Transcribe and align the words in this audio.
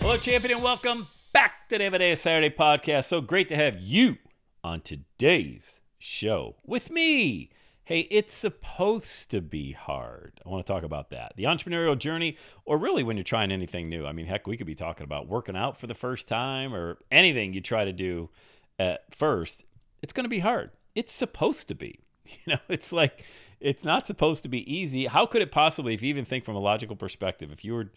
Hello, 0.00 0.16
champion, 0.16 0.54
and 0.54 0.62
welcome 0.62 1.06
back 1.32 1.68
to 1.68 1.76
the 1.76 1.84
Everyday 1.84 2.14
Saturday 2.16 2.48
podcast. 2.48 3.04
So 3.04 3.20
great 3.20 3.48
to 3.50 3.56
have 3.56 3.78
you 3.78 4.16
on 4.64 4.80
today's 4.80 5.78
show 5.98 6.56
with 6.64 6.90
me. 6.90 7.50
Hey, 7.84 8.00
it's 8.10 8.32
supposed 8.32 9.30
to 9.30 9.42
be 9.42 9.72
hard. 9.72 10.40
I 10.44 10.48
want 10.48 10.66
to 10.66 10.72
talk 10.72 10.84
about 10.84 11.10
that. 11.10 11.34
The 11.36 11.44
entrepreneurial 11.44 11.98
journey, 11.98 12.38
or 12.64 12.78
really 12.78 13.02
when 13.02 13.18
you're 13.18 13.24
trying 13.24 13.52
anything 13.52 13.90
new. 13.90 14.06
I 14.06 14.12
mean, 14.12 14.24
heck, 14.26 14.46
we 14.46 14.56
could 14.56 14.66
be 14.66 14.74
talking 14.74 15.04
about 15.04 15.28
working 15.28 15.54
out 15.54 15.76
for 15.76 15.86
the 15.86 15.94
first 15.94 16.26
time 16.26 16.74
or 16.74 16.96
anything 17.10 17.52
you 17.52 17.60
try 17.60 17.84
to 17.84 17.92
do 17.92 18.30
at 18.78 19.14
first. 19.14 19.64
It's 20.02 20.14
going 20.14 20.24
to 20.24 20.30
be 20.30 20.38
hard. 20.38 20.70
It's 20.94 21.12
supposed 21.12 21.68
to 21.68 21.74
be. 21.74 22.00
You 22.46 22.54
know, 22.54 22.60
it's 22.68 22.92
like 22.92 23.24
it's 23.60 23.84
not 23.84 24.06
supposed 24.06 24.44
to 24.44 24.48
be 24.48 24.72
easy. 24.72 25.06
How 25.06 25.26
could 25.26 25.42
it 25.42 25.50
possibly, 25.50 25.94
if 25.94 26.02
you 26.02 26.08
even 26.08 26.24
think 26.24 26.44
from 26.44 26.54
a 26.54 26.60
logical 26.60 26.94
perspective, 26.94 27.50
if 27.50 27.64
you 27.64 27.74
were 27.74 27.90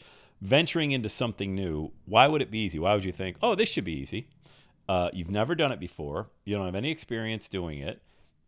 venturing 0.44 0.92
into 0.92 1.10
something 1.10 1.56
new, 1.56 1.92
why 2.06 2.28
would 2.28 2.42
it 2.42 2.52
be 2.52 2.60
easy? 2.60 2.78
Why 2.78 2.94
would 2.94 3.06
you 3.06 3.14
think, 3.14 3.38
oh, 3.42 3.56
this 3.56 3.70
should 3.70 3.86
be 3.86 4.00
easy? 4.00 4.28
Uh, 4.88 5.10
you've 5.14 5.32
never 5.32 5.56
done 5.56 5.72
it 5.72 5.80
before. 5.80 6.30
You 6.44 6.56
don't 6.56 6.66
have 6.66 6.76
any 6.76 6.92
experience 6.92 7.48
doing 7.48 7.80
it 7.80 8.02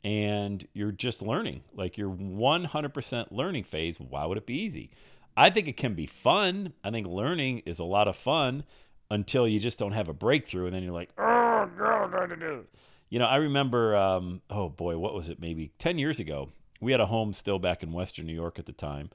and 0.03 0.67
you're 0.73 0.91
just 0.91 1.23
learning. 1.23 1.63
Like 1.73 1.97
you're 1.97 2.11
100% 2.11 3.27
learning 3.31 3.63
phase. 3.63 3.99
Why 3.99 4.25
would 4.25 4.37
it 4.37 4.45
be 4.45 4.53
easy? 4.53 4.91
I 5.35 5.49
think 5.49 5.67
it 5.67 5.77
can 5.77 5.95
be 5.95 6.05
fun. 6.05 6.73
I 6.83 6.91
think 6.91 7.07
learning 7.07 7.63
is 7.65 7.79
a 7.79 7.83
lot 7.83 8.07
of 8.07 8.15
fun 8.15 8.65
until 9.09 9.47
you 9.47 9.59
just 9.59 9.79
don't 9.79 9.93
have 9.93 10.07
a 10.07 10.13
breakthrough, 10.13 10.65
and 10.65 10.75
then 10.75 10.83
you're 10.83 10.93
like, 10.93 11.09
oh 11.17 11.69
god, 11.77 12.13
what 12.13 12.31
I 12.31 12.35
do? 12.35 12.65
You 13.09 13.19
know, 13.19 13.25
I 13.25 13.37
remember, 13.37 13.95
um, 13.95 14.41
oh 14.49 14.69
boy, 14.69 14.97
what 14.97 15.13
was 15.13 15.29
it? 15.29 15.39
Maybe 15.39 15.71
10 15.79 15.97
years 15.97 16.19
ago. 16.19 16.51
We 16.79 16.91
had 16.91 17.01
a 17.01 17.05
home 17.07 17.33
still 17.33 17.57
back 17.57 17.81
in 17.81 17.91
Western 17.91 18.27
New 18.27 18.33
York 18.33 18.59
at 18.59 18.65
the 18.65 18.73
time. 18.73 19.09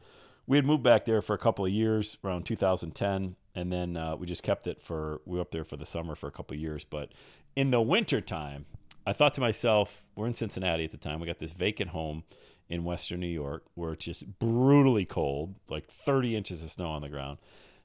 We 0.51 0.57
had 0.57 0.67
moved 0.67 0.83
back 0.83 1.05
there 1.05 1.23
for 1.23 1.33
a 1.33 1.39
couple 1.39 1.65
of 1.65 1.71
years, 1.71 2.19
around 2.25 2.45
2010, 2.45 3.37
and 3.55 3.73
then 3.73 3.97
uh, 3.97 4.17
we 4.17 4.27
just 4.27 4.43
kept 4.43 4.67
it 4.67 4.83
for 4.83 5.21
we 5.25 5.37
were 5.37 5.43
up 5.43 5.53
there 5.53 5.63
for 5.63 5.77
the 5.77 5.87
summer 5.87 6.17
for 6.17 6.27
a 6.27 6.33
couple 6.33 6.57
of 6.57 6.61
years. 6.61 6.83
But 6.83 7.13
in 7.55 7.71
the 7.71 7.81
winter 7.81 8.21
time, 8.21 8.67
I 9.07 9.13
thought 9.13 9.33
to 9.35 9.41
myself, 9.41 10.07
we're 10.17 10.27
in 10.27 10.35
Cincinnati 10.35 10.83
at 10.83 10.91
the 10.91 10.97
time. 10.97 11.21
We 11.21 11.29
got 11.29 11.39
this 11.39 11.53
vacant 11.53 11.91
home 11.91 12.25
in 12.69 12.83
Western 12.83 13.21
New 13.21 13.29
York 13.29 13.63
where 13.77 13.93
it's 13.93 14.05
just 14.05 14.41
brutally 14.41 15.05
cold, 15.05 15.55
like 15.69 15.87
30 15.87 16.35
inches 16.35 16.65
of 16.65 16.73
snow 16.73 16.89
on 16.89 17.03
the 17.03 17.09
ground. 17.09 17.39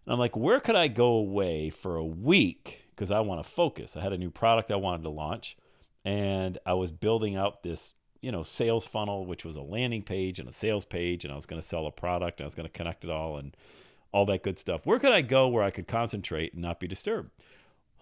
And 0.08 0.14
I'm 0.14 0.20
like, 0.20 0.36
where 0.36 0.60
could 0.60 0.76
I 0.76 0.88
go 0.88 1.10
away 1.10 1.70
for 1.70 1.98
a 1.98 2.04
week? 2.04 2.88
Because 2.96 3.12
I 3.12 3.20
want 3.20 3.44
to 3.44 3.48
focus. 3.48 3.96
I 3.96 4.02
had 4.02 4.12
a 4.12 4.18
new 4.18 4.32
product 4.32 4.72
I 4.72 4.78
wanted 4.78 5.04
to 5.04 5.10
launch, 5.10 5.56
and 6.04 6.58
I 6.66 6.74
was 6.74 6.92
building 6.92 7.36
out 7.36 7.62
this, 7.62 7.94
you 8.26 8.32
know, 8.32 8.42
sales 8.42 8.88
funnel, 8.88 9.24
which 9.24 9.46
was 9.46 9.56
a 9.56 9.62
landing 9.62 10.02
page 10.02 10.40
and 10.40 10.50
a 10.50 10.52
sales 10.52 10.84
page, 10.84 11.24
and 11.24 11.32
I 11.32 11.36
was 11.36 11.46
going 11.46 11.62
to 11.62 11.68
sell 11.68 11.86
a 11.86 11.92
product, 11.92 12.40
and 12.40 12.46
I 12.46 12.48
was 12.48 12.56
going 12.56 12.68
to 12.68 12.74
connect 12.74 13.04
it 13.04 13.12
all, 13.12 13.38
and 13.38 13.56
all 14.12 14.26
that 14.26 14.42
good 14.42 14.58
stuff. 14.58 14.84
Where 14.84 14.98
could 14.98 15.12
I 15.12 15.22
go 15.22 15.48
where 15.48 15.64
I 15.64 15.70
could 15.70 15.88
concentrate 15.88 16.54
and 16.54 16.62
not 16.64 16.80
be 16.80 16.88
disturbed? 16.88 17.30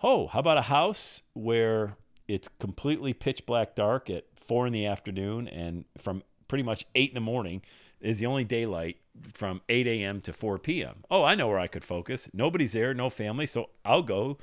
Oh, 0.01 0.27
how 0.27 0.39
about 0.39 0.57
a 0.57 0.63
house 0.63 1.23
where 1.33 1.97
it's 2.25 2.47
completely 2.47 3.11
pitch 3.11 3.45
black 3.45 3.75
dark 3.75 4.09
at 4.09 4.23
four 4.33 4.65
in 4.65 4.71
the 4.71 4.85
afternoon, 4.85 5.49
and 5.49 5.83
from 5.97 6.23
pretty 6.47 6.63
much 6.63 6.85
eight 6.95 7.09
in 7.09 7.15
the 7.15 7.19
morning 7.19 7.61
is 7.99 8.19
the 8.19 8.25
only 8.25 8.45
daylight 8.45 8.95
from 9.33 9.59
8 9.67 9.85
a.m. 9.87 10.21
to 10.21 10.31
4 10.31 10.57
p.m. 10.57 11.03
Oh, 11.11 11.25
I 11.25 11.35
know 11.35 11.49
where 11.49 11.59
I 11.59 11.67
could 11.67 11.83
focus. 11.83 12.29
Nobody's 12.31 12.71
there, 12.71 12.93
no 12.93 13.09
family, 13.09 13.45
so 13.45 13.71
I'll 13.83 14.03
go. 14.03 14.37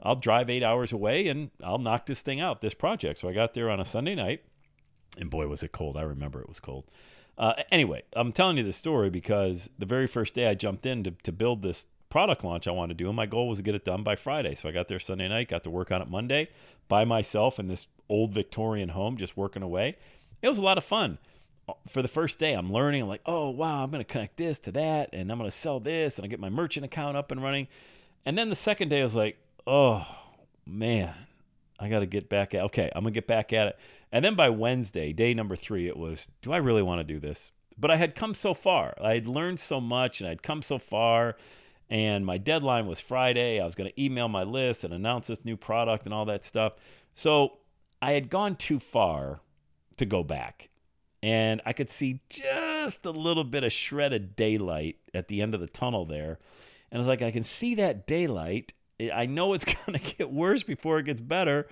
I'll 0.00 0.16
drive 0.16 0.48
eight 0.48 0.62
hours 0.62 0.92
away 0.92 1.28
and 1.28 1.50
I'll 1.62 1.78
knock 1.78 2.06
this 2.06 2.22
thing 2.22 2.40
out, 2.40 2.62
this 2.62 2.74
project. 2.74 3.18
So 3.18 3.28
I 3.28 3.32
got 3.32 3.52
there 3.52 3.70
on 3.70 3.80
a 3.80 3.84
Sunday 3.84 4.14
night, 4.14 4.42
and 5.16 5.30
boy, 5.30 5.46
was 5.46 5.62
it 5.62 5.72
cold. 5.72 5.96
I 5.96 6.02
remember 6.02 6.40
it 6.40 6.48
was 6.48 6.60
cold. 6.60 6.84
Uh, 7.38 7.54
anyway, 7.70 8.02
I'm 8.14 8.32
telling 8.32 8.56
you 8.56 8.62
this 8.62 8.76
story 8.76 9.10
because 9.10 9.68
the 9.78 9.86
very 9.86 10.06
first 10.06 10.34
day 10.34 10.46
I 10.46 10.54
jumped 10.54 10.86
in 10.86 11.04
to, 11.04 11.10
to 11.10 11.32
build 11.32 11.62
this 11.62 11.86
product 12.08 12.44
launch 12.44 12.66
I 12.66 12.70
wanted 12.70 12.96
to 12.96 13.04
do, 13.04 13.08
and 13.08 13.16
my 13.16 13.26
goal 13.26 13.48
was 13.48 13.58
to 13.58 13.62
get 13.62 13.74
it 13.74 13.84
done 13.84 14.02
by 14.02 14.16
Friday. 14.16 14.54
So 14.54 14.68
I 14.68 14.72
got 14.72 14.88
there 14.88 14.98
Sunday 14.98 15.28
night, 15.28 15.48
got 15.48 15.62
to 15.64 15.70
work 15.70 15.90
on 15.92 16.00
it 16.00 16.08
Monday 16.08 16.48
by 16.88 17.04
myself 17.04 17.58
in 17.58 17.68
this 17.68 17.88
old 18.08 18.32
Victorian 18.32 18.90
home, 18.90 19.16
just 19.16 19.36
working 19.36 19.62
away. 19.62 19.96
It 20.40 20.48
was 20.48 20.58
a 20.58 20.62
lot 20.62 20.78
of 20.78 20.84
fun. 20.84 21.18
For 21.88 22.00
the 22.00 22.08
first 22.08 22.38
day, 22.38 22.52
I'm 22.52 22.72
learning. 22.72 23.02
I'm 23.02 23.08
like, 23.08 23.22
oh 23.26 23.50
wow, 23.50 23.82
I'm 23.82 23.90
going 23.90 24.04
to 24.04 24.10
connect 24.10 24.36
this 24.36 24.58
to 24.60 24.72
that, 24.72 25.10
and 25.12 25.30
I'm 25.30 25.38
going 25.38 25.50
to 25.50 25.56
sell 25.56 25.80
this, 25.80 26.16
and 26.16 26.24
I 26.24 26.28
get 26.28 26.40
my 26.40 26.48
merchant 26.48 26.86
account 26.86 27.16
up 27.16 27.32
and 27.32 27.42
running. 27.42 27.66
And 28.24 28.38
then 28.38 28.48
the 28.48 28.56
second 28.56 28.88
day, 28.88 29.00
I 29.00 29.04
was 29.04 29.16
like, 29.16 29.36
oh 29.66 30.06
man, 30.64 31.12
I 31.78 31.88
got 31.88 32.00
to 32.00 32.06
get 32.06 32.28
back 32.28 32.54
at. 32.54 32.62
Okay, 32.64 32.90
I'm 32.94 33.02
gonna 33.02 33.12
get 33.12 33.26
back 33.26 33.52
at 33.52 33.68
it. 33.68 33.78
And 34.16 34.24
then 34.24 34.34
by 34.34 34.48
Wednesday, 34.48 35.12
day 35.12 35.34
number 35.34 35.56
three, 35.56 35.86
it 35.86 35.96
was, 35.96 36.28
do 36.40 36.50
I 36.52 36.56
really 36.56 36.82
want 36.82 37.00
to 37.00 37.04
do 37.04 37.20
this? 37.20 37.52
But 37.76 37.90
I 37.90 37.96
had 37.96 38.14
come 38.14 38.32
so 38.32 38.54
far. 38.54 38.94
I 38.98 39.12
had 39.12 39.28
learned 39.28 39.60
so 39.60 39.78
much, 39.78 40.20
and 40.20 40.30
I'd 40.30 40.42
come 40.42 40.62
so 40.62 40.78
far 40.78 41.36
and 41.88 42.26
my 42.26 42.38
deadline 42.38 42.86
was 42.86 43.00
Friday. 43.00 43.60
I 43.60 43.64
was 43.64 43.74
going 43.74 43.90
to 43.90 44.02
email 44.02 44.28
my 44.28 44.42
list 44.42 44.84
and 44.84 44.92
announce 44.92 45.28
this 45.28 45.44
new 45.44 45.56
product 45.56 46.04
and 46.04 46.14
all 46.14 46.24
that 46.24 46.44
stuff. 46.44 46.74
So 47.14 47.58
I 48.02 48.12
had 48.12 48.28
gone 48.28 48.56
too 48.56 48.80
far 48.80 49.40
to 49.96 50.04
go 50.04 50.22
back. 50.24 50.68
And 51.22 51.60
I 51.64 51.72
could 51.72 51.90
see 51.90 52.20
just 52.28 53.06
a 53.06 53.10
little 53.10 53.44
bit 53.44 53.64
of 53.64 53.72
shredded 53.72 54.36
daylight 54.36 54.96
at 55.14 55.28
the 55.28 55.40
end 55.40 55.54
of 55.54 55.60
the 55.60 55.68
tunnel 55.68 56.04
there. 56.04 56.38
And 56.90 56.98
I 56.98 56.98
was 56.98 57.08
like, 57.08 57.22
I 57.22 57.30
can 57.30 57.44
see 57.44 57.74
that 57.76 58.06
daylight. 58.06 58.72
I 59.12 59.26
know 59.26 59.54
it's 59.54 59.64
going 59.86 59.98
to 59.98 60.14
get 60.16 60.32
worse 60.32 60.62
before 60.62 60.98
it 60.98 61.06
gets 61.06 61.20
better. 61.20 61.68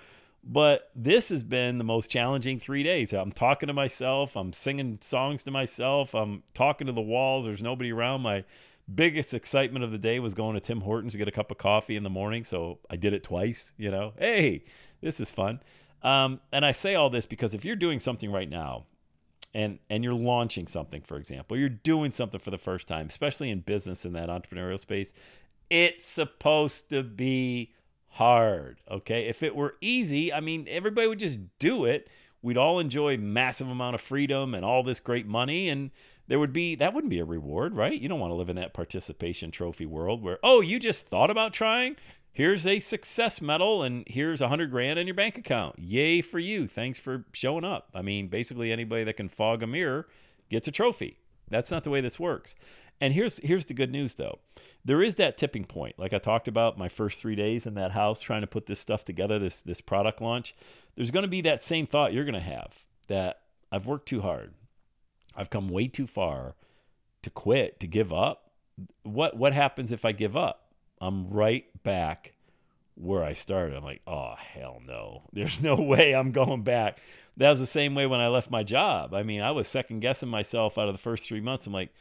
But 0.47 0.91
this 0.95 1.31
has 1.31 1.43
been 1.43 1.79
the 1.79 1.85
most 1.85 2.11
challenging 2.11 2.61
three 2.61 2.83
days. 2.83 3.15
I'm 3.15 3.33
talking 3.33 3.67
to 3.69 3.73
myself. 3.73 4.37
I'm 4.37 4.53
singing 4.53 4.99
songs 5.01 5.43
to 5.45 5.51
myself. 5.51 6.15
I'm 6.15 6.43
talking 6.53 6.87
to 6.87 6.93
the 6.93 7.01
walls. 7.01 7.47
There's 7.47 7.63
nobody 7.63 7.91
around. 7.91 8.21
My 8.21 8.45
biggest 8.93 9.33
excitement 9.33 9.85
of 9.85 9.91
the 9.91 9.99
day 9.99 10.21
was 10.21 10.35
going 10.35 10.55
to 10.55 10.61
Tim 10.61 10.83
Hortons 10.83 11.13
to 11.13 11.19
get 11.19 11.29
a 11.29 11.33
cup 11.33 11.51
of 11.51 11.57
coffee 11.57 11.97
in 11.97 12.03
the 12.03 12.11
morning. 12.11 12.45
So 12.45 12.79
I 12.91 12.97
did 12.97 13.15
it 13.15 13.25
twice, 13.25 13.73
you 13.79 13.91
know. 13.91 14.13
Hey, 14.19 14.65
this 15.01 15.19
is 15.19 15.31
fun. 15.31 15.61
Um, 16.03 16.41
and 16.53 16.67
I 16.67 16.73
say 16.73 16.95
all 16.95 17.09
this 17.09 17.25
because 17.25 17.55
if 17.55 17.65
you're 17.65 17.77
doing 17.77 17.99
something 17.99 18.31
right 18.31 18.49
now 18.49 18.85
and 19.55 19.79
and 19.89 20.05
you're 20.05 20.13
launching 20.13 20.67
something, 20.67 21.01
for 21.01 21.17
example, 21.17 21.57
you're 21.57 21.71
doing 21.71 22.13
something 22.13 22.41
for 22.41 22.51
the 22.51 22.59
first 22.59 22.87
time, 22.87 23.07
especially 23.09 23.49
in 23.49 23.61
business 23.61 24.05
in 24.05 24.13
that 24.13 24.29
entrepreneurial 24.29 24.79
space, 24.79 25.15
it's 25.71 26.05
supposed 26.05 26.91
to 26.91 27.03
be 27.03 27.73
hard. 28.15 28.81
Okay. 28.91 29.27
If 29.29 29.43
it 29.43 29.57
were 29.57 29.77
easy, 29.81 30.33
I 30.33 30.41
mean, 30.41 30.67
everybody 30.69 31.07
would 31.07 31.19
just 31.19 31.41
do 31.59 31.85
it. 31.85 32.09
We'd 32.43 32.59
all 32.59 32.79
enjoy 32.79 33.17
massive 33.17 33.69
amount 33.69 33.95
of 33.95 34.01
freedom 34.01 34.55
and 34.55 34.65
all 34.65 34.83
this 34.83 35.01
great 35.01 35.27
money 35.27 35.69
and 35.69 35.91
there 36.27 36.39
would 36.39 36.53
be 36.53 36.75
that 36.77 36.95
wouldn't 36.95 37.11
be 37.11 37.19
a 37.19 37.25
reward, 37.25 37.75
right? 37.75 38.01
You 38.01 38.09
don't 38.09 38.21
want 38.21 38.31
to 38.31 38.37
live 38.37 38.49
in 38.49 38.57
that 38.57 38.73
participation 38.73 39.51
trophy 39.51 39.87
world 39.87 40.23
where 40.23 40.39
oh, 40.43 40.61
you 40.61 40.79
just 40.79 41.07
thought 41.07 41.31
about 41.31 41.53
trying. 41.53 41.97
Here's 42.33 42.67
a 42.67 42.81
success 42.81 43.41
medal 43.41 43.83
and 43.83 44.05
here's 44.07 44.41
a 44.41 44.49
hundred 44.49 44.71
grand 44.71 44.99
in 44.99 45.07
your 45.07 45.15
bank 45.15 45.37
account. 45.37 45.79
Yay 45.79 46.21
for 46.21 46.39
you! 46.39 46.67
Thanks 46.67 46.99
for 46.99 47.25
showing 47.33 47.65
up. 47.65 47.91
I 47.95 48.03
mean, 48.03 48.29
basically 48.29 48.73
anybody 48.73 49.05
that 49.05 49.17
can 49.17 49.29
fog 49.29 49.63
a 49.63 49.67
mirror 49.67 50.09
gets 50.51 50.67
a 50.67 50.73
trophy. 50.73 51.19
That's 51.51 51.71
not 51.71 51.85
the 51.85 51.91
way 51.91 52.01
this 52.01 52.19
works. 52.19 52.55
And 53.01 53.13
here's 53.13 53.39
here's 53.39 53.67
the 53.67 53.75
good 53.75 53.91
news 53.91 54.15
though. 54.15 54.39
There 54.85 55.03
is 55.03 55.15
that 55.17 55.39
tipping 55.39 55.65
point. 55.65 55.99
Like 55.99 56.13
I 56.13 56.19
talked 56.19 56.49
about 56.49 56.79
my 56.79 56.89
first 56.89 57.21
3 57.21 57.35
days 57.35 57.67
in 57.67 57.75
that 57.75 57.93
house 57.93 58.21
trying 58.21 58.43
to 58.43 58.47
put 58.47 58.67
this 58.67 58.81
stuff 58.81 59.05
together, 59.05 59.39
this 59.39 59.63
this 59.63 59.81
product 59.81 60.21
launch. 60.21 60.55
There's 60.97 61.11
going 61.11 61.25
to 61.25 61.29
be 61.29 61.41
that 61.43 61.63
same 61.63 61.87
thought 61.87 62.13
you're 62.13 62.25
going 62.25 62.35
to 62.35 62.41
have 62.41 62.85
that 63.09 63.41
I've 63.73 63.87
worked 63.87 64.07
too 64.07 64.21
hard. 64.21 64.55
I've 65.37 65.51
come 65.51 65.69
way 65.69 65.89
too 65.89 66.07
far 66.07 66.55
to 67.23 67.31
quit, 67.31 67.81
to 67.81 67.87
give 67.87 68.13
up. 68.13 68.53
What 69.03 69.37
what 69.37 69.53
happens 69.53 69.91
if 69.91 70.05
I 70.05 70.13
give 70.13 70.37
up? 70.37 70.73
I'm 71.01 71.29
right 71.29 71.65
back 71.83 72.35
where 72.95 73.25
I 73.25 73.33
started. 73.33 73.77
I'm 73.77 73.85
like, 73.85 74.03
oh, 74.07 74.35
hell 74.39 74.81
no. 74.87 75.23
There's 75.33 75.61
no 75.61 75.75
way 75.81 76.15
I'm 76.15 76.33
going 76.33 76.63
back. 76.63 76.99
That 77.37 77.51
was 77.51 77.61
the 77.61 77.67
same 77.67 77.95
way 77.95 78.07
when 78.07 78.21
I 78.21 78.29
left 78.29 78.51
my 78.51 78.63
job. 78.63 79.13
I 79.13 79.25
mean, 79.25 79.41
I 79.41 79.51
was 79.51 79.67
second 79.67 80.01
guessing 80.01 80.29
myself 80.29 80.79
out 80.79 80.89
of 80.89 80.95
the 80.95 81.03
first 81.03 81.25
three 81.25 81.41
months. 81.41 81.67
I'm 81.67 81.73
like, 81.73 81.93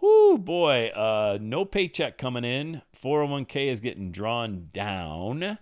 whoo, 0.00 0.38
boy, 0.38 0.88
uh, 0.88 1.38
no 1.40 1.64
paycheck 1.64 2.18
coming 2.18 2.44
in. 2.44 2.82
401k 3.00 3.72
is 3.72 3.80
getting 3.80 4.10
drawn 4.10 4.68
down. 4.72 5.58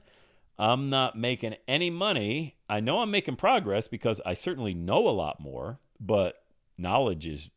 I'm 0.58 0.90
not 0.90 1.16
making 1.16 1.56
any 1.66 1.90
money. 1.90 2.56
I 2.68 2.80
know 2.80 3.00
I'm 3.00 3.10
making 3.10 3.36
progress 3.36 3.88
because 3.88 4.20
I 4.26 4.34
certainly 4.34 4.74
know 4.74 5.08
a 5.08 5.10
lot 5.10 5.40
more, 5.40 5.78
but 6.00 6.42
knowledge 6.76 7.26
is 7.26 7.50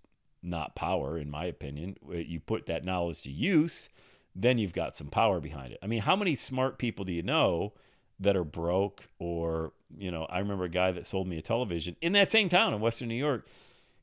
not 0.44 0.76
power, 0.76 1.18
in 1.18 1.30
my 1.30 1.46
opinion. 1.46 1.98
You 2.10 2.40
put 2.40 2.68
that 2.68 2.86
knowledge 2.86 3.24
to 3.24 3.32
use 3.32 3.90
then 4.36 4.58
you've 4.58 4.74
got 4.74 4.96
some 4.96 5.08
power 5.08 5.40
behind 5.40 5.74
it. 5.74 5.80
I 5.82 5.88
mean, 5.88 6.02
how 6.02 6.16
many 6.16 6.36
smart 6.36 6.78
people 6.78 7.06
do 7.06 7.14
you 7.14 7.24
know 7.24 7.74
that 8.20 8.36
are 8.36 8.44
broke 8.44 9.08
or, 9.20 9.74
you 9.98 10.12
know, 10.12 10.26
I 10.26 10.40
remember 10.40 10.66
a 10.66 10.70
guy 10.70 10.92
that 10.92 11.06
sold 11.06 11.28
me 11.28 11.38
a 11.38 11.42
television 11.42 11.96
in 12.02 12.14
that 12.14 12.32
same 12.32 12.50
town 12.50 12.74
in 12.74 12.80
Western 12.80 13.08
New 13.10 13.16
York. 13.16 13.48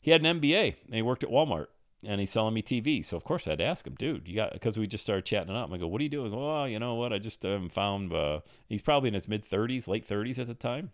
He 0.00 0.10
had 0.10 0.24
an 0.24 0.40
MBA 0.40 0.76
and 0.86 0.94
he 0.94 1.02
worked 1.02 1.24
at 1.24 1.30
Walmart 1.30 1.66
and 2.04 2.20
he's 2.20 2.30
selling 2.30 2.54
me 2.54 2.62
TV. 2.62 3.04
So 3.04 3.16
of 3.16 3.24
course 3.24 3.48
I 3.48 3.56
to 3.56 3.64
ask 3.64 3.86
him, 3.86 3.94
dude, 3.94 4.28
you 4.28 4.36
got 4.36 4.52
because 4.52 4.78
we 4.78 4.86
just 4.86 5.04
started 5.04 5.24
chatting 5.24 5.54
it 5.54 5.56
up. 5.56 5.72
I 5.72 5.78
go, 5.78 5.88
what 5.88 6.00
are 6.00 6.04
you 6.04 6.10
doing? 6.10 6.32
Oh, 6.34 6.64
you 6.64 6.78
know 6.78 6.94
what? 6.94 7.12
I 7.12 7.18
just 7.18 7.42
haven't 7.42 7.72
found. 7.72 8.12
Uh, 8.12 8.40
he's 8.68 8.82
probably 8.82 9.08
in 9.08 9.14
his 9.14 9.28
mid 9.28 9.44
30s, 9.44 9.88
late 9.88 10.06
30s 10.06 10.38
at 10.38 10.46
the 10.46 10.54
time. 10.54 10.90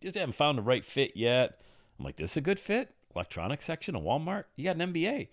Just 0.00 0.16
haven't 0.16 0.34
found 0.34 0.58
the 0.58 0.62
right 0.62 0.84
fit 0.84 1.12
yet. 1.14 1.60
I'm 1.98 2.04
like, 2.04 2.16
this 2.16 2.32
is 2.32 2.36
a 2.38 2.42
good 2.42 2.58
fit. 2.58 2.90
Electronics 3.14 3.64
section 3.64 3.94
of 3.94 4.02
Walmart. 4.02 4.44
You 4.56 4.64
got 4.64 4.76
an 4.76 4.92
MBA. 4.92 5.28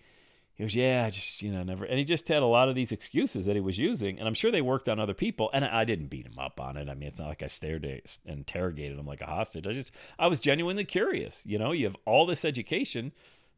He 0.54 0.64
goes, 0.64 0.74
yeah, 0.74 1.04
I 1.06 1.10
just, 1.10 1.40
you 1.40 1.50
know, 1.50 1.62
never. 1.62 1.84
And 1.84 1.98
he 1.98 2.04
just 2.04 2.28
had 2.28 2.42
a 2.42 2.46
lot 2.46 2.68
of 2.68 2.74
these 2.74 2.92
excuses 2.92 3.46
that 3.46 3.56
he 3.56 3.60
was 3.60 3.78
using. 3.78 4.18
And 4.18 4.28
I'm 4.28 4.34
sure 4.34 4.50
they 4.50 4.60
worked 4.60 4.88
on 4.88 5.00
other 5.00 5.14
people. 5.14 5.50
And 5.52 5.64
I 5.64 5.84
didn't 5.84 6.08
beat 6.08 6.26
him 6.26 6.38
up 6.38 6.60
on 6.60 6.76
it. 6.76 6.88
I 6.90 6.94
mean, 6.94 7.08
it's 7.08 7.18
not 7.18 7.28
like 7.28 7.42
I 7.42 7.46
stared 7.46 7.86
at 7.86 8.18
interrogated 8.26 8.98
him 8.98 9.06
like 9.06 9.22
a 9.22 9.26
hostage. 9.26 9.66
I 9.66 9.72
just, 9.72 9.92
I 10.18 10.26
was 10.26 10.40
genuinely 10.40 10.84
curious. 10.84 11.42
You 11.46 11.58
know, 11.58 11.72
you 11.72 11.86
have 11.86 11.96
all 12.04 12.26
this 12.26 12.44
education. 12.44 13.12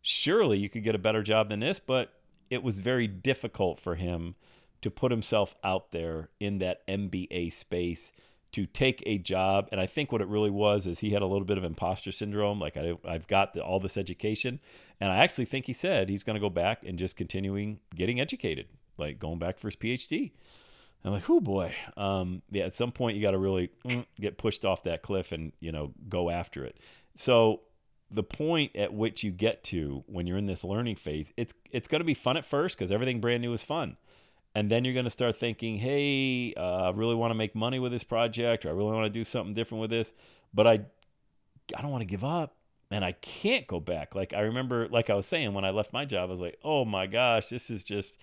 Surely 0.06 0.58
you 0.58 0.68
could 0.68 0.84
get 0.84 0.94
a 0.94 0.98
better 0.98 1.22
job 1.22 1.48
than 1.48 1.60
this. 1.60 1.80
But 1.80 2.12
it 2.50 2.62
was 2.62 2.80
very 2.80 3.06
difficult 3.06 3.78
for 3.78 3.94
him 3.94 4.34
to 4.82 4.90
put 4.90 5.10
himself 5.10 5.54
out 5.64 5.92
there 5.92 6.28
in 6.38 6.58
that 6.58 6.86
MBA 6.86 7.52
space 7.52 8.12
to 8.52 8.66
take 8.66 9.02
a 9.06 9.18
job. 9.18 9.68
And 9.72 9.80
I 9.80 9.86
think 9.86 10.12
what 10.12 10.20
it 10.20 10.28
really 10.28 10.50
was 10.50 10.86
is 10.86 11.00
he 11.00 11.10
had 11.10 11.22
a 11.22 11.26
little 11.26 11.46
bit 11.46 11.58
of 11.58 11.64
imposter 11.64 12.12
syndrome. 12.12 12.60
Like 12.60 12.76
I, 12.76 12.92
I've 13.04 13.26
got 13.26 13.54
the, 13.54 13.64
all 13.64 13.80
this 13.80 13.96
education, 13.96 14.60
and 15.00 15.10
I 15.10 15.16
actually 15.16 15.46
think 15.46 15.66
he 15.66 15.72
said 15.72 16.08
he's 16.08 16.22
going 16.22 16.34
to 16.34 16.40
go 16.40 16.50
back 16.50 16.84
and 16.84 16.98
just 16.98 17.16
continuing 17.16 17.80
getting 17.96 18.20
educated, 18.20 18.66
like 18.98 19.18
going 19.18 19.38
back 19.38 19.58
for 19.58 19.68
his 19.68 19.76
PhD. 19.76 20.32
I'm 21.04 21.12
like, 21.12 21.28
oh 21.28 21.40
boy, 21.40 21.74
um, 21.96 22.42
yeah. 22.50 22.64
At 22.64 22.74
some 22.74 22.92
point, 22.92 23.16
you 23.16 23.22
got 23.22 23.32
to 23.32 23.38
really 23.38 23.70
mm, 23.86 24.06
get 24.20 24.38
pushed 24.38 24.64
off 24.64 24.84
that 24.84 25.02
cliff 25.02 25.32
and 25.32 25.52
you 25.60 25.72
know 25.72 25.92
go 26.08 26.30
after 26.30 26.64
it. 26.64 26.78
So 27.16 27.62
the 28.14 28.22
point 28.22 28.74
at 28.76 28.94
which 28.94 29.22
you 29.22 29.30
get 29.30 29.64
to 29.64 30.04
when 30.06 30.26
you're 30.26 30.38
in 30.38 30.46
this 30.46 30.64
learning 30.64 30.96
phase, 30.96 31.32
it's 31.36 31.54
it's 31.70 31.88
going 31.88 32.00
to 32.00 32.04
be 32.04 32.14
fun 32.14 32.36
at 32.36 32.44
first 32.44 32.76
because 32.78 32.90
everything 32.92 33.20
brand 33.20 33.42
new 33.42 33.52
is 33.52 33.62
fun 33.62 33.96
and 34.54 34.70
then 34.70 34.84
you're 34.84 34.94
going 34.94 35.04
to 35.04 35.10
start 35.10 35.34
thinking, 35.36 35.78
hey, 35.78 36.54
uh, 36.56 36.88
I 36.88 36.90
really 36.90 37.14
want 37.14 37.32
to 37.32 37.34
make 37.34 37.54
money 37.54 37.78
with 37.78 37.90
this 37.90 38.04
project, 38.04 38.64
or 38.64 38.68
I 38.68 38.72
really 38.72 38.92
want 38.92 39.06
to 39.06 39.10
do 39.10 39.24
something 39.24 39.52
different 39.52 39.80
with 39.80 39.90
this, 39.90 40.12
but 40.52 40.66
I, 40.66 40.80
I 41.76 41.82
don't 41.82 41.90
want 41.90 42.02
to 42.02 42.06
give 42.06 42.22
up, 42.22 42.56
and 42.90 43.04
I 43.04 43.12
can't 43.12 43.66
go 43.66 43.80
back. 43.80 44.14
Like 44.14 44.32
I 44.32 44.40
remember, 44.40 44.88
like 44.88 45.10
I 45.10 45.14
was 45.14 45.26
saying, 45.26 45.52
when 45.54 45.64
I 45.64 45.70
left 45.70 45.92
my 45.92 46.04
job, 46.04 46.28
I 46.28 46.30
was 46.30 46.40
like, 46.40 46.58
oh 46.62 46.84
my 46.84 47.06
gosh, 47.06 47.48
this 47.48 47.68
is 47.68 47.82
just, 47.82 48.18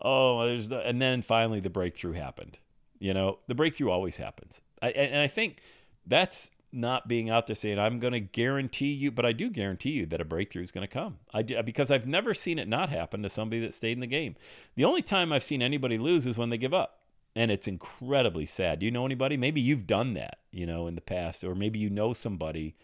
oh, 0.00 0.46
there's, 0.46 0.68
the, 0.68 0.78
and 0.78 1.02
then 1.02 1.22
finally 1.22 1.60
the 1.60 1.70
breakthrough 1.70 2.12
happened. 2.12 2.58
You 3.00 3.12
know, 3.12 3.40
the 3.48 3.56
breakthrough 3.56 3.90
always 3.90 4.16
happens, 4.16 4.62
I, 4.80 4.90
and 4.90 5.20
I 5.20 5.26
think 5.26 5.60
that's 6.06 6.52
not 6.74 7.08
being 7.08 7.30
out 7.30 7.46
there 7.46 7.56
saying 7.56 7.78
I'm 7.78 8.00
going 8.00 8.12
to 8.12 8.20
guarantee 8.20 8.92
you, 8.92 9.10
but 9.10 9.24
I 9.24 9.32
do 9.32 9.48
guarantee 9.48 9.90
you 9.90 10.06
that 10.06 10.20
a 10.20 10.24
breakthrough 10.24 10.62
is 10.62 10.72
going 10.72 10.86
to 10.86 10.92
come. 10.92 11.18
I 11.32 11.42
do, 11.42 11.62
because 11.62 11.90
I've 11.90 12.06
never 12.06 12.34
seen 12.34 12.58
it 12.58 12.68
not 12.68 12.90
happen 12.90 13.22
to 13.22 13.30
somebody 13.30 13.60
that 13.62 13.74
stayed 13.74 13.92
in 13.92 14.00
the 14.00 14.06
game. 14.06 14.34
The 14.74 14.84
only 14.84 15.02
time 15.02 15.32
I've 15.32 15.44
seen 15.44 15.62
anybody 15.62 15.98
lose 15.98 16.26
is 16.26 16.36
when 16.36 16.50
they 16.50 16.58
give 16.58 16.74
up, 16.74 17.00
and 17.36 17.50
it's 17.50 17.68
incredibly 17.68 18.46
sad. 18.46 18.80
Do 18.80 18.86
you 18.86 18.92
know 18.92 19.06
anybody? 19.06 19.36
Maybe 19.36 19.60
you've 19.60 19.86
done 19.86 20.14
that, 20.14 20.38
you 20.50 20.66
know, 20.66 20.86
in 20.86 20.94
the 20.94 21.00
past, 21.00 21.44
or 21.44 21.54
maybe 21.54 21.78
you 21.78 21.90
know 21.90 22.12
somebody 22.12 22.76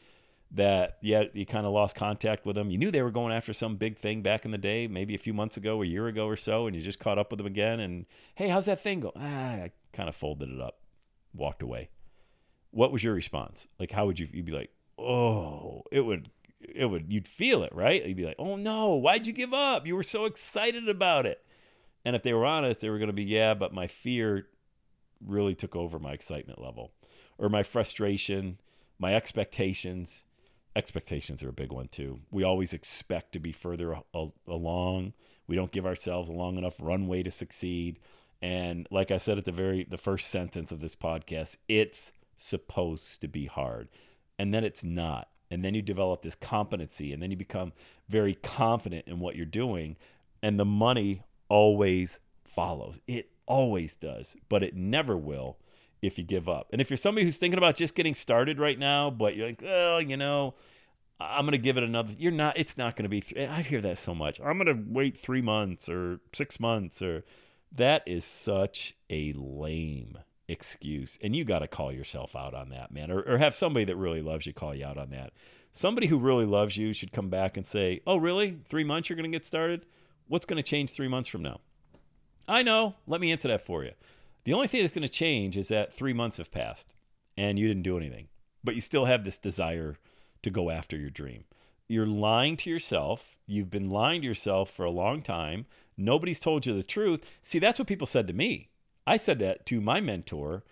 that 0.53 0.99
yeah 1.01 1.23
you 1.33 1.47
kind 1.47 1.65
of 1.65 1.73
lost 1.73 1.95
contact 1.95 2.45
with 2.45 2.57
them. 2.57 2.71
You 2.71 2.79
knew 2.79 2.91
they 2.91 3.03
were 3.03 3.13
going 3.13 3.33
after 3.33 3.53
some 3.53 3.77
big 3.77 3.97
thing 3.97 4.23
back 4.23 4.45
in 4.45 4.51
the 4.51 4.59
day, 4.59 4.87
maybe 4.87 5.15
a 5.15 5.19
few 5.19 5.35
months 5.35 5.57
ago, 5.57 5.83
a 5.83 5.87
year 5.87 6.07
ago 6.07 6.27
or 6.27 6.37
so, 6.37 6.67
and 6.67 6.75
you 6.75 6.83
just 6.83 6.99
caught 6.99 7.19
up 7.19 7.31
with 7.31 7.39
them 7.39 7.47
again. 7.47 7.81
And 7.81 8.07
hey, 8.35 8.49
how's 8.49 8.67
that 8.67 8.81
thing 8.81 9.01
go? 9.01 9.13
Ah, 9.17 9.53
I 9.53 9.73
kind 9.93 10.09
of 10.09 10.17
folded 10.17 10.49
it 10.49 10.61
up, 10.61 10.79
walked 11.35 11.63
away 11.63 11.91
what 12.71 12.93
was 12.93 13.03
your 13.03 13.15
response? 13.15 13.67
Like, 13.79 13.91
how 13.91 14.07
would 14.07 14.19
you? 14.19 14.29
You'd 14.33 14.47
be 14.47 14.53
like, 14.53 14.71
oh, 14.99 15.83
it 15.91 16.01
would, 16.01 16.31
it 16.61 16.87
would. 16.87 17.13
You'd 17.13 17.29
feel 17.29 17.63
it, 17.63 17.75
right? 17.75 18.05
You'd 18.05 18.17
be 18.17 18.25
like, 18.25 18.37
oh 18.39 18.57
no, 18.57 18.95
why'd 18.95 19.27
you 19.27 19.33
give 19.33 19.55
up? 19.55 19.87
You 19.87 19.97
were 19.97 20.03
so 20.03 20.25
excited 20.25 20.89
about 20.89 21.27
it. 21.27 21.45
And 22.05 22.17
if 22.17 22.23
they 22.23 22.33
were 22.33 22.47
honest, 22.47 22.81
they 22.81 22.91
were 22.91 22.99
going 22.99 23.09
to 23.09 23.15
be, 23.15 23.25
yeah, 23.25 23.55
but 23.55 23.75
my 23.75 23.87
fear 23.87 24.47
really 25.25 25.55
took 25.55 25.77
over 25.77 25.99
my 25.99 26.13
excitement 26.13 26.61
level, 26.61 26.93
or 27.39 27.49
my 27.49 27.63
frustration, 27.63 28.59
my 28.99 29.15
expectations. 29.15 30.25
Expectations 30.77 31.43
are 31.43 31.49
a 31.49 31.53
big 31.53 31.73
one 31.73 31.89
too. 31.89 32.21
We 32.31 32.45
always 32.45 32.73
expect 32.73 33.33
to 33.33 33.41
be 33.41 33.53
further 33.53 33.97
along. 34.47 35.15
We 35.47 35.57
don't 35.57 35.73
give 35.73 35.85
ourselves 35.85 36.29
a 36.29 36.33
long 36.33 36.57
enough 36.57 36.77
runway 36.79 37.25
to 37.25 37.31
succeed. 37.31 37.99
And 38.41 38.87
like 38.91 39.11
I 39.11 39.19
said 39.19 39.37
at 39.37 39.45
the 39.45 39.53
very 39.53 39.85
the 39.85 39.99
first 39.99 40.31
sentence 40.31 40.71
of 40.71 40.81
this 40.81 40.95
podcast, 40.95 41.57
it's 41.69 42.13
supposed 42.41 43.21
to 43.21 43.29
be 43.29 43.47
hard. 43.47 43.89
And 44.39 44.53
then 44.55 44.65
it's 44.65 44.83
not. 44.83 45.29
And 45.51 45.65
then 45.65 45.75
you 45.75 45.83
develop 45.83 46.23
this 46.23 46.35
competency 46.35 47.13
and 47.13 47.23
then 47.23 47.31
you 47.31 47.37
become 47.37 47.73
very 48.09 48.35
confident 48.35 49.07
in 49.07 49.19
what 49.19 49.37
you're 49.37 49.47
doing. 49.47 49.97
And 50.43 50.59
the 50.59 50.65
money 50.65 51.23
always 51.49 52.21
follows. 52.45 53.01
It 53.07 53.31
always 53.47 53.97
does, 53.97 54.37
but 54.49 54.63
it 54.63 54.75
never 54.75 55.17
will 55.17 55.59
if 56.01 56.17
you 56.17 56.25
give 56.25 56.49
up. 56.49 56.69
And 56.73 56.81
if 56.81 56.89
you're 56.89 56.97
somebody 56.97 57.25
who's 57.25 57.37
thinking 57.37 57.59
about 57.59 57.77
just 57.77 57.95
getting 57.95 58.15
started 58.15 58.59
right 58.59 58.79
now, 58.79 59.11
but 59.11 59.37
you're 59.37 59.49
like, 59.49 59.61
well, 59.63 60.01
you 60.01 60.17
know, 60.17 60.55
I'm 61.21 61.45
going 61.45 61.53
to 61.53 61.59
give 61.59 61.77
it 61.77 61.83
another, 61.83 62.15
you're 62.17 62.33
not, 62.33 62.57
it's 62.57 62.79
not 62.79 62.97
going 62.97 63.03
to 63.03 63.11
be, 63.11 63.21
th- 63.21 63.49
I 63.51 63.61
hear 63.61 63.83
that 63.83 63.99
so 63.99 64.15
much. 64.15 64.41
I'm 64.41 64.57
going 64.57 64.75
to 64.75 64.83
wait 64.89 65.17
three 65.17 65.43
months 65.43 65.89
or 65.89 66.21
six 66.33 66.59
months 66.59 67.03
or 67.03 67.25
that 67.73 68.03
is 68.07 68.25
such 68.25 68.95
a 69.11 69.35
lame 69.35 70.19
excuse. 70.51 71.19
And 71.23 71.35
you 71.35 71.45
got 71.45 71.61
to 71.61 71.69
call 71.69 71.93
yourself 71.93 72.35
out 72.35 72.55
on 72.55 72.71
that, 72.71 72.93
man, 72.93 73.11
or, 73.11 73.21
or 73.23 73.39
have 73.39 73.55
somebody 73.55 73.85
that 73.87 73.97
really 73.97 74.23
loves 74.23 74.47
you 74.47 74.53
call 74.53 74.75
you 74.75 74.85
out 74.85 74.99
on 74.99 75.11
that. 75.11 75.33
Somebody 75.73 76.09
who 76.09 76.19
really 76.19 76.47
loves 76.47 76.77
you 76.77 76.93
should 76.93 77.13
come 77.13 77.29
back 77.29 77.57
and 77.57 77.67
say, 77.67 78.01
Oh, 78.07 78.17
really? 78.17 78.59
Three 78.65 78.85
months 78.85 79.09
you're 79.09 79.17
going 79.17 79.31
to 79.31 79.37
get 79.37 79.45
started? 79.45 79.87
What's 80.27 80.47
going 80.47 80.57
to 80.57 80.69
change 80.69 80.91
three 80.91 81.09
months 81.09 81.29
from 81.29 81.43
now? 81.43 81.61
I 82.49 82.63
know. 82.63 82.97
Let 83.07 83.21
me 83.21 83.31
answer 83.31 83.49
that 83.49 83.65
for 83.65 83.85
you. 83.85 83.93
The 84.45 84.53
only 84.53 84.67
thing 84.67 84.83
that's 84.83 84.95
going 84.95 85.07
to 85.07 85.09
change 85.09 85.57
is 85.57 85.69
that 85.69 85.93
three 85.93 86.13
months 86.13 86.39
have 86.39 86.51
passed 86.51 86.95
and 87.37 87.59
you 87.59 87.69
didn't 87.69 87.83
do 87.85 87.97
anything, 87.97 88.29
but 88.65 88.75
you 88.75 88.81
still 88.81 89.05
have 89.05 89.25
this 89.25 89.39
desire 89.39 89.97
to 90.43 90.51
go 90.51 90.71
after 90.71 90.97
your 90.97 91.11
dream. 91.11 91.45
You're 91.87 92.07
lying 92.07 92.57
to 92.59 92.71
yourself. 92.71 93.37
You've 93.47 93.71
been 93.71 93.91
lying 93.91 94.23
to 94.23 94.27
yourself 94.27 94.71
for 94.71 94.85
a 94.85 94.91
long 94.91 95.23
time. 95.23 95.67
Nobody's 95.97 96.41
told 96.41 96.67
you 96.67 96.75
the 96.75 96.83
truth. 96.83 97.25
See, 97.43 97.59
that's 97.59 97.79
what 97.79 97.89
people 97.89 98.07
said 98.07 98.27
to 98.29 98.33
me. 98.33 98.71
I 99.07 99.17
said 99.17 99.39
that 99.41 99.67
to 99.67 99.81
my 99.81 100.01
mentor 100.01 100.65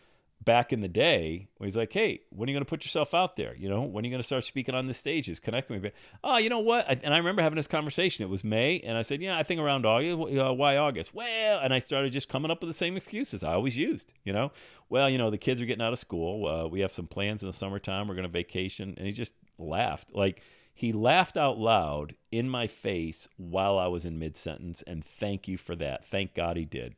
back 0.48 0.72
in 0.72 0.80
the 0.80 0.88
day 0.88 1.48
he's 1.62 1.76
like, 1.76 1.92
hey, 1.92 2.20
when 2.30 2.48
are 2.48 2.50
you 2.50 2.54
going 2.54 2.64
to 2.64 2.68
put 2.68 2.82
yourself 2.82 3.12
out 3.12 3.36
there? 3.36 3.54
You 3.54 3.68
know, 3.68 3.82
when 3.82 4.02
are 4.02 4.06
you 4.06 4.10
going 4.10 4.22
to 4.22 4.26
start 4.26 4.44
speaking 4.44 4.74
on 4.74 4.86
the 4.86 4.94
stages, 4.94 5.40
connecting 5.40 5.76
with 5.76 5.82
me? 5.82 5.90
Oh, 6.24 6.38
you 6.38 6.48
know 6.48 6.60
what? 6.60 6.86
and 6.88 7.12
I 7.12 7.18
remember 7.18 7.42
having 7.42 7.56
this 7.56 7.66
conversation. 7.66 8.24
It 8.24 8.30
was 8.30 8.42
May, 8.42 8.80
and 8.80 8.96
I 8.96 9.02
said, 9.02 9.20
yeah, 9.20 9.36
I 9.36 9.42
think 9.42 9.60
around 9.60 9.84
August. 9.84 10.38
Uh, 10.38 10.54
why 10.54 10.78
August? 10.78 11.12
Well, 11.12 11.60
and 11.60 11.74
I 11.74 11.80
started 11.80 12.14
just 12.14 12.30
coming 12.30 12.50
up 12.50 12.62
with 12.62 12.70
the 12.70 12.74
same 12.74 12.96
excuses 12.96 13.44
I 13.44 13.52
always 13.52 13.76
used. 13.76 14.14
You 14.24 14.32
know, 14.32 14.52
well, 14.88 15.10
you 15.10 15.18
know, 15.18 15.30
the 15.30 15.36
kids 15.36 15.60
are 15.60 15.66
getting 15.66 15.84
out 15.84 15.92
of 15.92 15.98
school. 15.98 16.46
Uh, 16.46 16.66
we 16.66 16.80
have 16.80 16.92
some 16.92 17.08
plans 17.08 17.42
in 17.42 17.48
the 17.48 17.52
summertime. 17.52 18.08
We're 18.08 18.14
going 18.14 18.22
to 18.22 18.32
vacation, 18.32 18.94
and 18.96 19.06
he 19.06 19.12
just 19.12 19.34
laughed 19.58 20.14
like. 20.14 20.42
He 20.72 20.92
laughed 20.92 21.36
out 21.36 21.58
loud 21.58 22.14
in 22.30 22.48
my 22.48 22.68
face 22.68 23.26
while 23.36 23.76
I 23.76 23.88
was 23.88 24.06
in 24.06 24.16
mid 24.16 24.36
sentence, 24.36 24.80
and 24.86 25.04
thank 25.04 25.48
you 25.48 25.58
for 25.58 25.74
that. 25.74 26.06
Thank 26.06 26.34
God 26.34 26.56
he 26.56 26.64
did 26.64 26.94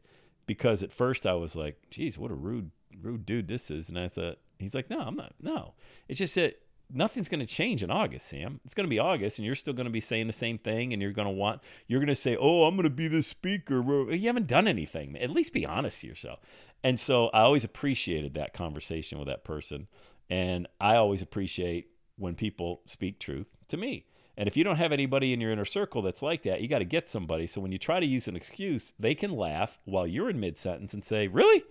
because 0.50 0.82
at 0.82 0.92
first 0.92 1.26
I 1.26 1.34
was 1.34 1.54
like, 1.54 1.76
geez, 1.90 2.18
what 2.18 2.32
a 2.32 2.34
rude, 2.34 2.72
rude 3.00 3.24
dude 3.24 3.46
this 3.46 3.70
is. 3.70 3.88
And 3.88 3.96
I 3.96 4.08
thought, 4.08 4.38
he's 4.58 4.74
like, 4.74 4.90
no, 4.90 4.98
I'm 4.98 5.14
not. 5.14 5.32
No, 5.40 5.74
it's 6.08 6.18
just 6.18 6.34
that 6.34 6.60
nothing's 6.92 7.28
going 7.28 7.38
to 7.38 7.46
change 7.46 7.84
in 7.84 7.90
August, 7.92 8.26
Sam. 8.26 8.58
It's 8.64 8.74
going 8.74 8.84
to 8.84 8.90
be 8.90 8.98
August, 8.98 9.38
and 9.38 9.46
you're 9.46 9.54
still 9.54 9.74
going 9.74 9.86
to 9.86 9.92
be 9.92 10.00
saying 10.00 10.26
the 10.26 10.32
same 10.32 10.58
thing, 10.58 10.92
and 10.92 11.00
you're 11.00 11.12
going 11.12 11.28
to 11.28 11.32
want, 11.32 11.60
you're 11.86 12.00
going 12.00 12.08
to 12.08 12.16
say, 12.16 12.36
oh, 12.36 12.64
I'm 12.64 12.74
going 12.74 12.82
to 12.82 12.90
be 12.90 13.06
the 13.06 13.22
speaker. 13.22 14.10
You 14.12 14.26
haven't 14.26 14.48
done 14.48 14.66
anything. 14.66 15.16
At 15.16 15.30
least 15.30 15.52
be 15.52 15.64
honest 15.64 16.00
to 16.00 16.08
yourself. 16.08 16.40
And 16.82 16.98
so 16.98 17.28
I 17.28 17.42
always 17.42 17.62
appreciated 17.62 18.34
that 18.34 18.52
conversation 18.52 19.20
with 19.20 19.28
that 19.28 19.44
person. 19.44 19.86
And 20.28 20.66
I 20.80 20.96
always 20.96 21.22
appreciate 21.22 21.90
when 22.16 22.34
people 22.34 22.80
speak 22.86 23.20
truth 23.20 23.50
to 23.68 23.76
me. 23.76 24.06
And 24.40 24.48
if 24.48 24.56
you 24.56 24.64
don't 24.64 24.76
have 24.76 24.90
anybody 24.90 25.34
in 25.34 25.40
your 25.42 25.52
inner 25.52 25.66
circle 25.66 26.00
that's 26.00 26.22
like 26.22 26.44
that, 26.44 26.62
you 26.62 26.66
got 26.66 26.78
to 26.78 26.86
get 26.86 27.10
somebody. 27.10 27.46
So 27.46 27.60
when 27.60 27.72
you 27.72 27.78
try 27.78 28.00
to 28.00 28.06
use 28.06 28.26
an 28.26 28.36
excuse, 28.36 28.94
they 28.98 29.14
can 29.14 29.36
laugh 29.36 29.78
while 29.84 30.06
you're 30.06 30.30
in 30.30 30.40
mid 30.40 30.56
sentence 30.56 30.94
and 30.94 31.04
say, 31.04 31.28
Really? 31.28 31.62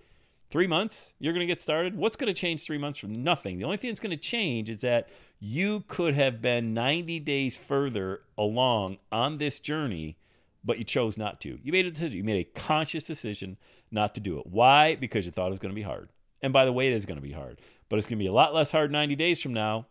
Three 0.51 0.67
months, 0.67 1.15
you're 1.17 1.33
going 1.33 1.47
to 1.47 1.51
get 1.51 1.61
started. 1.61 1.95
What's 1.95 2.15
going 2.15 2.31
to 2.31 2.39
change 2.39 2.61
three 2.61 2.77
months 2.77 2.99
from 2.99 3.23
nothing? 3.23 3.57
The 3.57 3.65
only 3.65 3.77
thing 3.77 3.89
that's 3.89 3.99
going 3.99 4.15
to 4.15 4.21
change 4.21 4.69
is 4.69 4.81
that 4.81 5.09
you 5.39 5.83
could 5.87 6.13
have 6.13 6.43
been 6.43 6.75
90 6.75 7.19
days 7.21 7.57
further 7.57 8.21
along 8.37 8.99
on 9.11 9.39
this 9.39 9.59
journey, 9.59 10.17
but 10.63 10.77
you 10.77 10.83
chose 10.83 11.17
not 11.17 11.41
to. 11.41 11.57
You 11.63 11.71
made 11.71 11.87
a 11.87 11.91
decision. 11.91 12.17
You 12.17 12.23
made 12.23 12.45
a 12.47 12.59
conscious 12.59 13.03
decision 13.03 13.57
not 13.89 14.13
to 14.13 14.19
do 14.19 14.37
it. 14.37 14.45
Why? 14.45 14.93
Because 14.93 15.25
you 15.25 15.31
thought 15.31 15.47
it 15.47 15.51
was 15.51 15.59
going 15.59 15.73
to 15.73 15.75
be 15.75 15.81
hard. 15.81 16.09
And 16.39 16.53
by 16.53 16.65
the 16.65 16.73
way, 16.73 16.89
it 16.89 16.93
is 16.93 17.07
going 17.07 17.19
to 17.19 17.27
be 17.27 17.33
hard, 17.33 17.59
but 17.89 17.97
it's 17.97 18.05
going 18.05 18.19
to 18.19 18.23
be 18.23 18.27
a 18.27 18.33
lot 18.33 18.53
less 18.53 18.69
hard 18.69 18.91
90 18.91 19.15
days 19.15 19.41
from 19.41 19.53
now. 19.53 19.87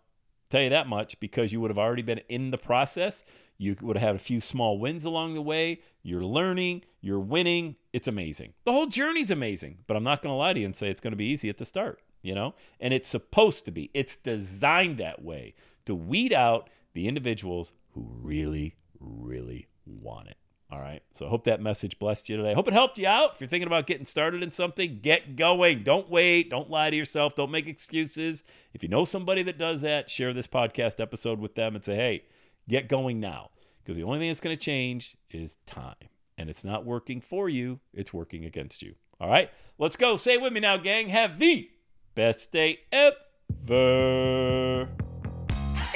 Tell 0.50 0.62
you 0.62 0.70
that 0.70 0.86
much 0.86 1.20
because 1.20 1.52
you 1.52 1.60
would 1.60 1.70
have 1.70 1.78
already 1.78 2.02
been 2.02 2.22
in 2.28 2.50
the 2.50 2.58
process. 2.58 3.22
You 3.58 3.76
would 3.82 3.96
have 3.96 4.06
had 4.06 4.16
a 4.16 4.20
few 4.20 4.40
small 4.40 4.78
wins 4.78 5.04
along 5.04 5.34
the 5.34 5.42
way. 5.42 5.80
You're 6.02 6.24
learning, 6.24 6.82
you're 7.00 7.20
winning. 7.20 7.76
It's 7.92 8.08
amazing. 8.08 8.54
The 8.64 8.72
whole 8.72 8.86
journey's 8.86 9.30
amazing, 9.30 9.78
but 9.86 9.96
I'm 9.96 10.04
not 10.04 10.22
going 10.22 10.32
to 10.32 10.36
lie 10.36 10.52
to 10.52 10.60
you 10.60 10.66
and 10.66 10.76
say 10.76 10.88
it's 10.88 11.00
going 11.00 11.12
to 11.12 11.16
be 11.16 11.26
easy 11.26 11.48
at 11.48 11.58
the 11.58 11.64
start, 11.64 12.00
you 12.22 12.34
know? 12.34 12.54
And 12.80 12.94
it's 12.94 13.08
supposed 13.08 13.64
to 13.66 13.70
be. 13.70 13.90
It's 13.92 14.16
designed 14.16 14.98
that 14.98 15.22
way 15.22 15.54
to 15.86 15.94
weed 15.94 16.32
out 16.32 16.70
the 16.94 17.08
individuals 17.08 17.72
who 17.90 18.08
really, 18.22 18.76
really 19.00 19.68
want 19.84 20.28
it. 20.28 20.36
All 20.70 20.80
right. 20.80 21.02
So 21.14 21.26
I 21.26 21.30
hope 21.30 21.44
that 21.44 21.62
message 21.62 21.98
blessed 21.98 22.28
you 22.28 22.36
today. 22.36 22.52
Hope 22.52 22.68
it 22.68 22.74
helped 22.74 22.98
you 22.98 23.06
out. 23.06 23.32
If 23.34 23.40
you're 23.40 23.48
thinking 23.48 23.66
about 23.66 23.86
getting 23.86 24.04
started 24.04 24.42
in 24.42 24.50
something, 24.50 25.00
get 25.00 25.34
going. 25.34 25.82
Don't 25.82 26.10
wait. 26.10 26.50
Don't 26.50 26.68
lie 26.68 26.90
to 26.90 26.96
yourself. 26.96 27.34
Don't 27.34 27.50
make 27.50 27.66
excuses. 27.66 28.44
If 28.74 28.82
you 28.82 28.88
know 28.90 29.06
somebody 29.06 29.42
that 29.44 29.58
does 29.58 29.80
that, 29.80 30.10
share 30.10 30.34
this 30.34 30.46
podcast 30.46 31.00
episode 31.00 31.40
with 31.40 31.54
them 31.54 31.74
and 31.74 31.82
say, 31.82 31.96
hey, 31.96 32.24
get 32.68 32.86
going 32.88 33.18
now. 33.18 33.50
Because 33.82 33.96
the 33.96 34.02
only 34.02 34.18
thing 34.18 34.28
that's 34.28 34.40
going 34.40 34.54
to 34.54 34.60
change 34.60 35.16
is 35.30 35.56
time. 35.64 35.94
And 36.36 36.50
it's 36.50 36.64
not 36.64 36.84
working 36.84 37.22
for 37.22 37.48
you, 37.48 37.80
it's 37.94 38.12
working 38.12 38.44
against 38.44 38.82
you. 38.82 38.94
All 39.18 39.30
right. 39.30 39.50
Let's 39.78 39.96
go. 39.96 40.16
Say 40.16 40.34
it 40.34 40.42
with 40.42 40.52
me 40.52 40.60
now, 40.60 40.76
gang. 40.76 41.08
Have 41.08 41.38
the 41.38 41.70
best 42.14 42.52
day 42.52 42.80
ever. 42.92 44.88